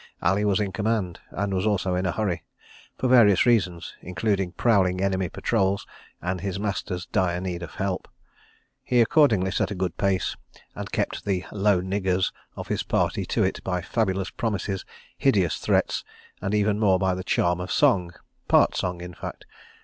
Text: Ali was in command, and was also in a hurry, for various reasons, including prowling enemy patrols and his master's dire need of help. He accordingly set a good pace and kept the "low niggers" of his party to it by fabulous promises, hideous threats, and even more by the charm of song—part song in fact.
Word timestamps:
Ali 0.19 0.43
was 0.43 0.59
in 0.59 0.71
command, 0.71 1.19
and 1.29 1.53
was 1.53 1.67
also 1.67 1.93
in 1.93 2.07
a 2.07 2.11
hurry, 2.11 2.41
for 2.97 3.07
various 3.07 3.45
reasons, 3.45 3.93
including 4.01 4.51
prowling 4.53 4.99
enemy 4.99 5.29
patrols 5.29 5.85
and 6.23 6.41
his 6.41 6.59
master's 6.59 7.05
dire 7.05 7.39
need 7.39 7.61
of 7.61 7.75
help. 7.75 8.07
He 8.83 8.99
accordingly 8.99 9.51
set 9.51 9.69
a 9.69 9.75
good 9.75 9.95
pace 9.97 10.35
and 10.73 10.91
kept 10.91 11.23
the 11.23 11.45
"low 11.51 11.81
niggers" 11.83 12.31
of 12.55 12.67
his 12.69 12.81
party 12.81 13.27
to 13.27 13.43
it 13.43 13.63
by 13.63 13.83
fabulous 13.83 14.31
promises, 14.31 14.85
hideous 15.19 15.57
threats, 15.57 16.03
and 16.41 16.55
even 16.55 16.79
more 16.79 16.97
by 16.97 17.13
the 17.13 17.23
charm 17.23 17.59
of 17.59 17.71
song—part 17.71 18.75
song 18.75 19.01
in 19.01 19.13
fact. 19.13 19.45